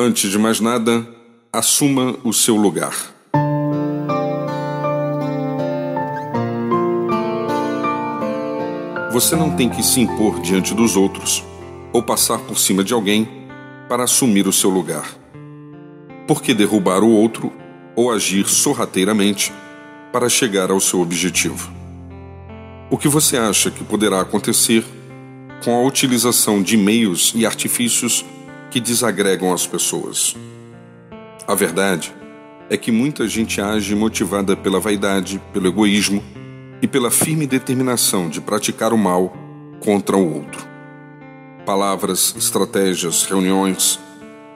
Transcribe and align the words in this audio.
Antes 0.00 0.30
de 0.30 0.38
mais 0.38 0.60
nada, 0.60 1.04
assuma 1.52 2.16
o 2.22 2.32
seu 2.32 2.54
lugar. 2.54 2.94
Você 9.12 9.34
não 9.34 9.56
tem 9.56 9.68
que 9.68 9.82
se 9.82 10.00
impor 10.00 10.40
diante 10.40 10.72
dos 10.72 10.94
outros 10.94 11.42
ou 11.92 12.00
passar 12.00 12.38
por 12.38 12.60
cima 12.60 12.84
de 12.84 12.94
alguém 12.94 13.28
para 13.88 14.04
assumir 14.04 14.46
o 14.46 14.52
seu 14.52 14.70
lugar. 14.70 15.04
Por 16.28 16.42
que 16.42 16.54
derrubar 16.54 17.02
o 17.02 17.10
outro 17.10 17.52
ou 17.96 18.12
agir 18.12 18.46
sorrateiramente 18.46 19.52
para 20.12 20.28
chegar 20.28 20.70
ao 20.70 20.78
seu 20.78 21.00
objetivo? 21.00 21.72
O 22.88 22.96
que 22.96 23.08
você 23.08 23.36
acha 23.36 23.68
que 23.68 23.82
poderá 23.82 24.20
acontecer 24.20 24.84
com 25.64 25.74
a 25.74 25.82
utilização 25.84 26.62
de 26.62 26.76
meios 26.76 27.32
e 27.34 27.44
artifícios 27.44 28.24
que 28.70 28.80
desagregam 28.80 29.52
as 29.52 29.66
pessoas. 29.66 30.36
A 31.46 31.54
verdade 31.54 32.14
é 32.70 32.76
que 32.76 32.92
muita 32.92 33.26
gente 33.26 33.60
age 33.60 33.94
motivada 33.94 34.56
pela 34.56 34.78
vaidade, 34.78 35.40
pelo 35.52 35.68
egoísmo 35.68 36.22
e 36.82 36.86
pela 36.86 37.10
firme 37.10 37.46
determinação 37.46 38.28
de 38.28 38.40
praticar 38.40 38.92
o 38.92 38.98
mal 38.98 39.32
contra 39.80 40.16
o 40.16 40.34
outro. 40.34 40.66
Palavras, 41.64 42.34
estratégias, 42.36 43.24
reuniões, 43.24 43.98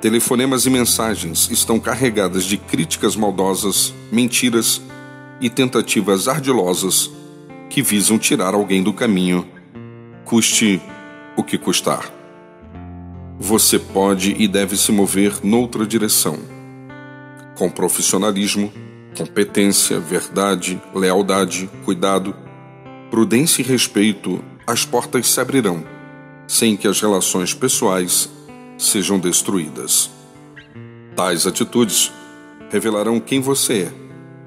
telefonemas 0.00 0.64
e 0.64 0.70
mensagens 0.70 1.50
estão 1.50 1.78
carregadas 1.78 2.44
de 2.44 2.56
críticas 2.56 3.14
maldosas, 3.14 3.92
mentiras 4.10 4.80
e 5.40 5.50
tentativas 5.50 6.28
ardilosas 6.28 7.10
que 7.68 7.82
visam 7.82 8.18
tirar 8.18 8.54
alguém 8.54 8.82
do 8.82 8.92
caminho, 8.92 9.46
custe 10.24 10.80
o 11.36 11.44
que 11.44 11.58
custar 11.58 12.17
você 13.38 13.78
pode 13.78 14.34
e 14.36 14.48
deve 14.48 14.76
se 14.76 14.90
mover 14.90 15.38
noutra 15.44 15.86
direção. 15.86 16.38
Com 17.56 17.70
profissionalismo, 17.70 18.72
competência, 19.16 20.00
verdade, 20.00 20.80
lealdade, 20.92 21.70
cuidado, 21.84 22.34
prudência 23.10 23.62
e 23.62 23.64
respeito, 23.64 24.42
as 24.66 24.84
portas 24.84 25.28
se 25.28 25.40
abrirão, 25.40 25.84
sem 26.48 26.76
que 26.76 26.88
as 26.88 27.00
relações 27.00 27.54
pessoais 27.54 28.28
sejam 28.76 29.18
destruídas. 29.18 30.10
Tais 31.14 31.46
atitudes 31.46 32.12
revelarão 32.70 33.20
quem 33.20 33.40
você 33.40 33.82
é, 33.82 33.92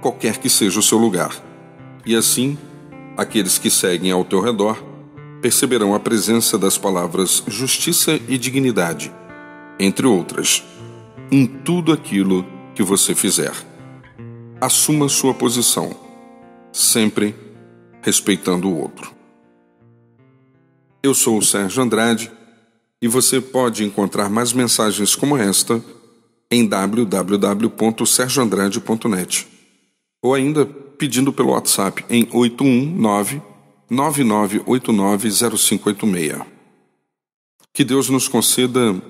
qualquer 0.00 0.38
que 0.38 0.50
seja 0.50 0.80
o 0.80 0.82
seu 0.82 0.98
lugar, 0.98 1.34
e 2.04 2.16
assim, 2.16 2.58
aqueles 3.16 3.58
que 3.58 3.70
seguem 3.70 4.10
ao 4.10 4.24
teu 4.24 4.40
redor 4.40 4.91
perceberão 5.42 5.94
a 5.94 6.00
presença 6.00 6.56
das 6.56 6.78
palavras 6.78 7.42
justiça 7.48 8.18
e 8.28 8.38
dignidade, 8.38 9.12
entre 9.78 10.06
outras, 10.06 10.64
em 11.30 11.44
tudo 11.44 11.92
aquilo 11.92 12.46
que 12.74 12.82
você 12.82 13.14
fizer. 13.14 13.52
Assuma 14.60 15.08
sua 15.08 15.32
posição, 15.34 15.94
sempre 16.72 17.34
respeitando 18.00 18.68
o 18.68 18.78
outro. 18.78 19.12
Eu 21.02 21.12
sou 21.12 21.36
o 21.38 21.42
Sérgio 21.42 21.82
Andrade 21.82 22.30
e 23.00 23.08
você 23.08 23.40
pode 23.40 23.82
encontrar 23.84 24.30
mais 24.30 24.52
mensagens 24.52 25.16
como 25.16 25.36
esta 25.36 25.82
em 26.48 26.64
www.sergioandrade.net 26.64 29.48
ou 30.22 30.34
ainda 30.34 30.64
pedindo 30.64 31.32
pelo 31.32 31.50
WhatsApp 31.50 32.04
em 32.08 32.28
819 32.30 33.42
99890586. 33.92 36.44
Que 37.72 37.84
Deus 37.84 38.08
nos 38.08 38.26
conceda 38.26 39.00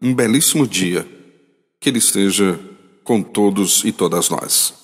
um 0.00 0.12
belíssimo 0.14 0.66
dia, 0.66 1.06
que 1.78 1.90
Ele 1.90 1.98
esteja 1.98 2.58
com 3.04 3.22
todos 3.22 3.84
e 3.84 3.92
todas 3.92 4.30
nós. 4.30 4.81